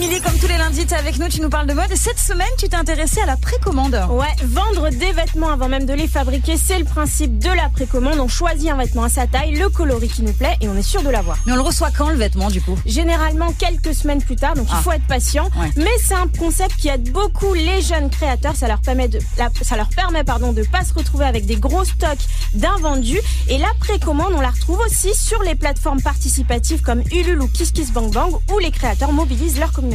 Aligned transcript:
Émilie, 0.00 0.20
comme 0.20 0.38
tous 0.38 0.46
les 0.46 0.56
lundis, 0.58 0.86
tu 0.86 0.94
es 0.94 0.96
avec 0.96 1.18
nous, 1.18 1.26
tu 1.28 1.40
nous 1.40 1.48
parles 1.50 1.66
de 1.66 1.72
mode. 1.74 1.90
Et 1.90 1.96
cette 1.96 2.20
semaine, 2.20 2.46
tu 2.56 2.68
t'es 2.68 2.76
intéressée 2.76 3.20
à 3.20 3.26
la 3.26 3.36
précommande. 3.36 4.00
Ouais, 4.10 4.26
vendre 4.44 4.90
des 4.90 5.10
vêtements 5.10 5.50
avant 5.50 5.68
même 5.68 5.86
de 5.86 5.92
les 5.92 6.06
fabriquer, 6.06 6.56
c'est 6.56 6.78
le 6.78 6.84
principe 6.84 7.40
de 7.40 7.48
la 7.48 7.68
précommande. 7.68 8.20
On 8.20 8.28
choisit 8.28 8.70
un 8.70 8.76
vêtement 8.76 9.02
à 9.02 9.08
sa 9.08 9.26
taille, 9.26 9.56
le 9.56 9.68
coloris 9.68 10.08
qui 10.08 10.22
nous 10.22 10.32
plaît 10.32 10.56
et 10.60 10.68
on 10.68 10.76
est 10.76 10.82
sûr 10.82 11.02
de 11.02 11.08
l'avoir. 11.10 11.38
Mais 11.46 11.52
on 11.52 11.56
le 11.56 11.62
reçoit 11.62 11.90
quand 11.90 12.10
le 12.10 12.14
vêtement 12.16 12.48
du 12.48 12.60
coup? 12.62 12.78
Généralement 12.86 13.52
quelques 13.58 13.92
semaines 13.92 14.22
plus 14.22 14.36
tard, 14.36 14.54
donc 14.54 14.68
il 14.70 14.74
Ah. 14.76 14.82
faut 14.82 14.92
être 14.92 15.06
patient. 15.08 15.46
Ouais. 15.58 15.72
Mais 15.76 15.90
c'est 16.00 16.14
un 16.14 16.28
concept 16.28 16.76
qui 16.76 16.86
aide 16.88 17.10
beaucoup 17.10 17.52
les 17.54 17.82
jeunes 17.82 18.08
créateurs. 18.08 18.54
Ça 18.54 18.68
leur 18.68 18.80
permet 18.80 19.08
de, 19.08 19.18
la- 19.36 19.50
ça 19.62 19.74
leur 19.76 19.88
permet 19.88 20.22
pardon 20.22 20.52
de 20.52 20.62
pas 20.62 20.84
se 20.84 20.94
retrouver 20.94 21.24
avec 21.24 21.44
des 21.44 21.56
gros 21.56 21.84
stocks 21.84 22.18
d'invendus. 22.54 23.20
Et 23.48 23.58
la 23.58 23.74
précommande, 23.80 24.32
on 24.36 24.40
la 24.40 24.50
retrouve 24.50 24.78
aussi 24.86 25.12
sur 25.16 25.42
les 25.42 25.56
plateformes 25.56 26.00
participatives 26.02 26.82
comme 26.82 27.02
Ulule 27.10 27.42
ou 27.42 27.48
KissKissBankBang 27.48 28.30
où 28.54 28.58
les 28.60 28.70
créateurs 28.70 29.10
mobilisent 29.12 29.58
leur 29.58 29.72
communauté. 29.72 29.87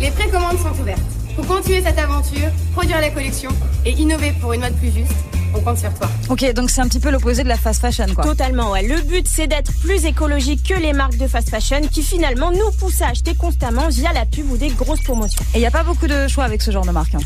Les 0.00 0.10
précommandes 0.10 0.58
sont 0.58 0.80
ouvertes. 0.80 1.00
Pour 1.36 1.46
continuer 1.46 1.82
cette 1.82 1.98
aventure, 1.98 2.48
produire 2.74 3.00
la 3.00 3.10
collection 3.10 3.50
et 3.84 3.92
innover 3.92 4.32
pour 4.40 4.52
une 4.52 4.60
mode 4.60 4.74
plus 4.76 4.90
juste, 4.92 5.12
on 5.54 5.60
compte 5.60 5.78
sur 5.78 5.92
toi. 5.94 6.08
Ok, 6.28 6.52
donc 6.52 6.68
c'est 6.70 6.80
un 6.80 6.88
petit 6.88 6.98
peu 7.00 7.10
l'opposé 7.10 7.42
de 7.44 7.48
la 7.48 7.56
fast 7.56 7.80
fashion 7.80 8.06
quoi. 8.14 8.24
Totalement, 8.24 8.72
ouais. 8.72 8.82
Le 8.82 9.00
but, 9.02 9.26
c'est 9.28 9.46
d'être 9.46 9.72
plus 9.80 10.04
écologique 10.04 10.62
que 10.68 10.74
les 10.74 10.92
marques 10.92 11.16
de 11.16 11.26
fast 11.28 11.48
fashion 11.50 11.80
qui 11.90 12.02
finalement 12.02 12.50
nous 12.50 12.70
poussent 12.78 13.02
à 13.02 13.08
acheter 13.08 13.34
constamment 13.34 13.88
via 13.88 14.12
la 14.12 14.26
pub 14.26 14.50
ou 14.50 14.56
des 14.56 14.68
grosses 14.70 15.02
promotions. 15.02 15.42
Et 15.54 15.58
il 15.58 15.60
n'y 15.60 15.66
a 15.66 15.70
pas 15.70 15.84
beaucoup 15.84 16.06
de 16.08 16.26
choix 16.28 16.44
avec 16.44 16.60
ce 16.62 16.70
genre 16.72 16.84
de 16.84 16.90
marque. 16.90 17.14
hein. 17.14 17.20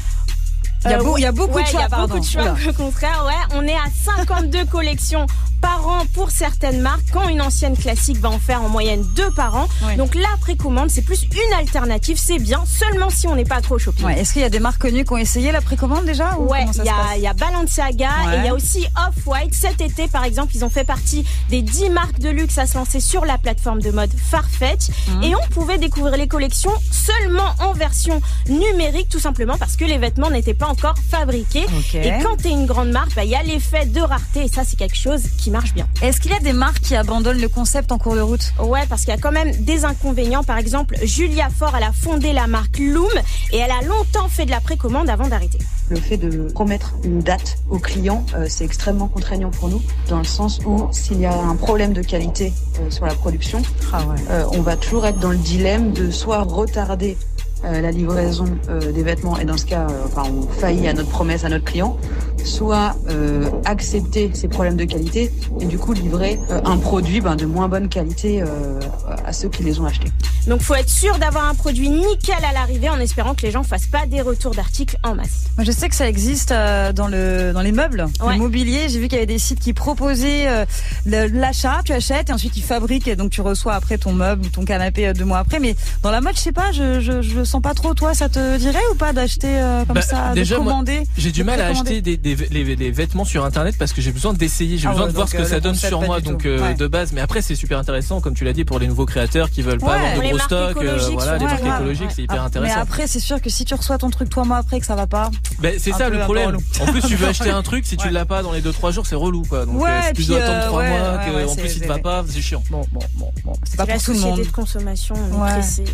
Il 0.86 0.90
y 0.90 0.94
a, 0.94 1.00
Euh, 1.00 1.02
beau- 1.02 1.16
il 1.16 1.22
y 1.22 1.26
a 1.26 1.32
beaucoup 1.32 1.54
ouais, 1.54 1.62
de 1.62 1.68
choix, 1.68 1.80
il 1.80 1.82
y 1.82 1.86
a 1.86 1.88
pardon. 1.88 2.08
beaucoup 2.08 2.20
de 2.20 2.30
choix, 2.30 2.42
Oula. 2.42 2.54
au 2.68 2.72
contraire, 2.74 3.24
ouais. 3.26 3.56
On 3.56 3.66
est 3.66 3.72
à 3.74 3.86
52 4.04 4.64
collections 4.70 5.24
par 5.64 5.88
an 5.88 6.04
pour 6.12 6.30
certaines 6.30 6.80
marques, 6.82 7.06
quand 7.10 7.26
une 7.26 7.40
ancienne 7.40 7.74
classique 7.74 8.18
va 8.18 8.28
en 8.28 8.38
faire 8.38 8.62
en 8.62 8.68
moyenne 8.68 9.02
deux 9.16 9.30
par 9.30 9.56
an. 9.56 9.66
Oui. 9.86 9.96
Donc 9.96 10.14
la 10.14 10.28
précommande, 10.42 10.90
c'est 10.90 11.00
plus 11.00 11.22
une 11.22 11.54
alternative, 11.58 12.18
c'est 12.22 12.38
bien, 12.38 12.64
seulement 12.66 13.08
si 13.08 13.26
on 13.26 13.34
n'est 13.34 13.44
pas 13.46 13.62
trop 13.62 13.78
shopping. 13.78 14.04
Ouais, 14.04 14.20
Est-ce 14.20 14.34
qu'il 14.34 14.42
y 14.42 14.44
a 14.44 14.50
des 14.50 14.58
marques 14.60 14.82
connues 14.82 15.04
qui 15.04 15.12
ont 15.14 15.16
essayé 15.16 15.52
la 15.52 15.62
précommande 15.62 16.04
déjà 16.04 16.36
ou 16.38 16.48
Ouais, 16.50 16.66
il 16.74 16.82
y, 17.18 17.22
y 17.22 17.26
a 17.26 17.32
Balenciaga 17.32 18.10
Ouais. 18.26 18.34
et 18.34 18.38
il 18.40 18.44
y 18.44 18.48
a 18.48 18.54
aussi 18.54 18.86
Off-White. 19.08 19.54
Cet 19.54 19.80
été, 19.80 20.06
par 20.06 20.24
exemple, 20.24 20.52
ils 20.54 20.64
ont 20.66 20.68
fait 20.70 20.84
partie 20.84 21.24
des 21.48 21.62
10 21.62 21.88
marques 21.90 22.18
de 22.18 22.28
luxe 22.28 22.58
à 22.58 22.66
se 22.66 22.76
lancer 22.76 23.00
sur 23.00 23.24
la 23.24 23.38
plateforme 23.38 23.80
de 23.80 23.90
mode 23.90 24.10
Farfetch. 24.30 24.88
Mmh. 25.08 25.22
Et 25.22 25.34
on 25.34 25.48
pouvait 25.48 25.78
découvrir 25.78 26.16
les 26.18 26.28
collections 26.28 26.72
seulement 26.92 27.54
en 27.60 27.72
version 27.72 28.20
numérique, 28.50 29.08
tout 29.08 29.18
simplement 29.20 29.56
parce 29.56 29.76
que 29.76 29.86
les 29.86 29.96
vêtements 29.96 30.30
n'étaient 30.30 30.52
pas 30.52 30.68
encore 30.68 30.96
fabriqués. 31.10 31.64
Ok. 31.78 31.94
Et 31.94 32.12
quand 32.22 32.36
t'es 32.36 32.50
une 32.50 32.66
grande 32.66 32.90
marque, 32.90 33.14
bah, 33.14 33.24
il 33.24 33.30
y 33.30 33.34
a 33.34 33.42
l'effet 33.42 33.86
de 33.86 34.00
rareté 34.00 34.44
et 34.44 34.48
ça, 34.48 34.62
c'est 34.64 34.76
quelque 34.76 34.98
chose 34.98 35.22
qui 35.38 35.50
marche 35.54 35.72
bien. 35.72 35.86
Est-ce 36.02 36.20
qu'il 36.20 36.32
y 36.32 36.34
a 36.34 36.40
des 36.40 36.52
marques 36.52 36.80
qui 36.80 36.96
abandonnent 36.96 37.40
le 37.40 37.48
concept 37.48 37.92
en 37.92 37.98
cours 37.98 38.16
de 38.16 38.20
route? 38.20 38.52
Ouais, 38.60 38.84
parce 38.88 39.02
qu'il 39.02 39.10
y 39.14 39.16
a 39.16 39.20
quand 39.20 39.32
même 39.32 39.52
des 39.64 39.84
inconvénients. 39.84 40.42
Par 40.42 40.58
exemple, 40.58 40.96
Julia 41.04 41.48
Ford, 41.48 41.72
elle 41.76 41.84
a 41.84 41.92
fondé 41.92 42.32
la 42.32 42.46
marque 42.48 42.78
Loom 42.78 43.08
et 43.52 43.58
elle 43.58 43.70
a 43.70 43.82
longtemps 43.82 44.28
fait 44.28 44.46
de 44.46 44.50
la 44.50 44.60
précommande 44.60 45.08
avant 45.08 45.28
d'arrêter. 45.28 45.58
Le 45.90 45.96
fait 45.96 46.16
de 46.16 46.50
promettre 46.52 46.94
une 47.04 47.20
date 47.20 47.58
au 47.70 47.78
client, 47.78 48.26
euh, 48.34 48.46
c'est 48.48 48.64
extrêmement 48.64 49.06
contraignant 49.06 49.50
pour 49.50 49.68
nous, 49.68 49.80
dans 50.08 50.18
le 50.18 50.24
sens 50.24 50.58
où 50.66 50.88
s'il 50.90 51.20
y 51.20 51.26
a 51.26 51.34
un 51.38 51.56
problème 51.56 51.92
de 51.92 52.02
qualité 52.02 52.52
euh, 52.80 52.90
sur 52.90 53.06
la 53.06 53.14
production, 53.14 53.62
Ah 53.92 54.02
ouais. 54.06 54.16
euh, 54.30 54.44
on 54.52 54.62
va 54.62 54.76
toujours 54.76 55.06
être 55.06 55.20
dans 55.20 55.30
le 55.30 55.36
dilemme 55.36 55.92
de 55.92 56.10
soit 56.10 56.42
retarder 56.42 57.16
euh, 57.64 57.80
la 57.80 57.90
livraison 57.92 58.46
euh, 58.68 58.92
des 58.92 59.02
vêtements, 59.02 59.38
et 59.38 59.44
dans 59.44 59.56
ce 59.56 59.66
cas, 59.66 59.86
euh, 59.88 60.06
enfin, 60.06 60.24
on 60.30 60.48
faillit 60.60 60.88
à 60.88 60.92
notre 60.94 61.08
promesse 61.10 61.44
à 61.44 61.48
notre 61.48 61.64
client, 61.64 61.96
soit 62.44 62.94
euh, 63.10 63.48
accepter 63.64 64.30
ces 64.34 64.48
problèmes 64.48 64.76
de 64.76 64.84
qualité 64.84 65.30
et 65.60 65.66
du 65.66 65.78
coup 65.78 65.92
livrer 65.92 66.38
euh, 66.50 66.60
un 66.64 66.76
produit 66.76 67.20
ben, 67.20 67.36
de 67.36 67.46
moins 67.46 67.68
bonne 67.68 67.88
qualité 67.88 68.42
euh, 68.42 68.80
à 69.24 69.32
ceux 69.32 69.48
qui 69.48 69.62
les 69.62 69.80
ont 69.80 69.86
achetés. 69.86 70.10
Donc 70.46 70.60
faut 70.60 70.74
être 70.74 70.90
sûr 70.90 71.18
d'avoir 71.18 71.46
un 71.48 71.54
produit 71.54 71.88
nickel 71.88 72.36
à 72.48 72.52
l'arrivée 72.52 72.90
en 72.90 73.00
espérant 73.00 73.34
que 73.34 73.42
les 73.42 73.50
gens 73.50 73.62
fassent 73.62 73.86
pas 73.86 74.06
des 74.06 74.20
retours 74.20 74.54
d'articles 74.54 74.96
en 75.02 75.14
masse. 75.14 75.44
Moi, 75.56 75.64
je 75.64 75.72
sais 75.72 75.88
que 75.88 75.94
ça 75.94 76.08
existe 76.08 76.52
euh, 76.52 76.92
dans 76.92 77.08
le 77.08 77.52
dans 77.52 77.62
les 77.62 77.72
meubles, 77.72 78.06
Ouais. 78.22 78.34
le 78.34 78.38
mobilier. 78.38 78.88
J'ai 78.88 78.98
vu 79.00 79.08
qu'il 79.08 79.14
y 79.14 79.18
avait 79.22 79.26
des 79.26 79.38
sites 79.38 79.60
qui 79.60 79.72
proposaient 79.72 80.46
euh, 80.46 80.64
l'achat, 81.06 81.80
tu 81.84 81.92
achètes 81.92 82.30
et 82.30 82.32
ensuite 82.32 82.56
ils 82.56 82.62
fabriquent 82.62 83.08
et 83.08 83.16
donc 83.16 83.30
tu 83.30 83.40
reçois 83.40 83.74
après 83.74 83.98
ton 83.98 84.12
meuble 84.12 84.46
ou 84.46 84.48
ton 84.50 84.64
canapé 84.64 85.08
euh, 85.08 85.12
deux 85.12 85.24
mois 85.24 85.38
après. 85.38 85.60
Mais 85.60 85.74
dans 86.02 86.10
la 86.10 86.20
mode, 86.20 86.34
je 86.36 86.40
sais 86.40 86.52
pas, 86.52 86.72
je 86.72 87.00
je, 87.00 87.44
sens 87.44 87.62
pas 87.62 87.74
trop. 87.74 87.94
Toi, 87.94 88.14
ça 88.14 88.28
te 88.28 88.58
dirait 88.58 88.78
ou 88.92 88.94
pas 88.96 89.12
d'acheter 89.12 89.48
euh, 89.48 89.84
comme 89.84 89.94
Bah, 89.94 90.02
ça, 90.02 90.32
déjà, 90.34 90.56
de 90.56 90.60
commander 90.60 91.02
J'ai 91.16 91.32
du 91.32 91.44
mal 91.44 91.60
à 91.60 91.68
acheter 91.68 92.00
des, 92.02 92.16
des, 92.16 92.33
les- 92.50 92.76
les 92.76 92.90
vêtements 92.90 93.24
sur 93.24 93.44
internet 93.44 93.76
parce 93.78 93.92
que 93.92 94.00
j'ai 94.00 94.12
besoin 94.12 94.32
d'essayer, 94.32 94.78
j'ai 94.78 94.86
Ah 94.88 94.90
besoin 94.90 95.06
ouais, 95.06 95.10
de 95.12 95.16
voir 95.16 95.28
ce 95.28 95.34
que 95.36 95.42
euh, 95.42 95.46
ça 95.46 95.60
donne 95.60 95.74
sur 95.74 96.00
moi 96.02 96.20
donc 96.20 96.46
euh, 96.46 96.60
Ouais. 96.60 96.74
de 96.74 96.86
base. 96.86 97.12
Mais 97.12 97.20
après 97.20 97.42
c'est 97.42 97.54
super 97.54 97.78
intéressant 97.78 98.20
comme 98.20 98.34
tu 98.34 98.44
l'as 98.44 98.52
dit 98.52 98.64
pour 98.64 98.78
les 98.78 98.86
nouveaux 98.86 99.06
créateurs 99.06 99.50
qui 99.50 99.62
veulent 99.62 99.78
pas 99.78 99.94
avoir 99.94 100.14
de 100.14 100.28
gros 100.28 100.38
stocks, 100.38 100.76
euh, 100.82 100.98
voilà, 101.12 101.38
les 101.38 101.44
marques 101.44 101.62
grave, 101.62 101.80
écologiques, 101.80 102.08
ouais. 102.08 102.12
c'est 102.14 102.22
hyper 102.22 102.42
Ah, 102.42 102.46
intéressant. 102.46 102.74
Mais 102.74 102.80
après, 102.80 103.06
c'est 103.06 103.20
sûr 103.20 103.40
que 103.40 103.50
si 103.50 103.64
tu 103.64 103.74
reçois 103.74 103.98
ton 103.98 104.10
truc 104.10 104.28
trois 104.30 104.44
mois 104.44 104.58
après 104.58 104.80
que 104.80 104.86
ça 104.86 104.94
va 104.94 105.06
pas. 105.06 105.30
Ben, 105.60 105.74
c'est 105.78 105.92
ça 105.92 106.08
le 106.08 106.18
problème. 106.20 106.56
En 106.80 106.86
plus, 106.86 107.02
tu 107.02 107.16
veux 107.16 107.28
acheter 107.28 107.50
un 107.50 107.62
truc, 107.62 107.86
si 107.86 107.96
tu 107.96 108.08
l'as 108.10 108.24
pas 108.24 108.42
dans 108.42 108.52
les 108.52 108.60
2-3 108.62 108.92
jours, 108.92 109.06
c'est 109.06 109.14
relou 109.14 109.42
quoi. 109.42 109.66
Donc 109.66 109.82
tu 110.14 110.24
dois 110.24 110.42
attendre 110.42 110.66
3 110.66 110.80
ouais, 110.82 110.88
mois, 110.90 111.52
en 111.52 111.56
plus 111.56 111.76
il 111.76 111.80
te 111.82 111.86
va 111.86 111.98
pas, 111.98 112.24
c'est 112.28 112.40
chiant. 112.40 112.62
Bon, 112.70 112.84
bon, 112.92 113.00
bon, 113.16 113.30
bon. 113.44 113.52
C'est 113.64 113.76
pas 113.76 113.86
pour 113.86 113.94
tout 114.02 114.10
le 114.12 114.16
société 114.18 114.36
monde. 114.38 114.46
de 114.46 114.52
consommation, 114.52 115.14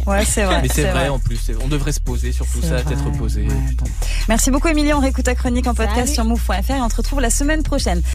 Ouais, 0.07 0.25
c'est 0.25 0.43
vrai. 0.45 0.61
Mais 0.63 0.69
c'est 0.69 0.85
vrai 0.91 1.09
en 1.09 1.19
plus, 1.19 1.41
on 1.63 1.69
devrait 1.69 1.93
se 1.93 2.01
poser 2.01 2.33
sur 2.33 2.47
tout 2.47 2.63
ça, 2.63 2.77
être 2.79 3.13
posé. 3.19 3.47
Merci 4.29 4.51
beaucoup 4.51 4.69
Émilie, 4.69 4.93
on 4.93 5.01
réécoute 5.01 5.25
ta 5.25 5.35
chronique 5.35 5.67
en 5.67 5.75
podcast 5.75 6.13
sur 6.15 6.25
et 6.77 6.81
on 6.81 6.89
te 6.89 6.97
retrouve 6.97 7.21
la 7.21 7.31
semaine 7.31 7.63
prochaine. 7.63 8.03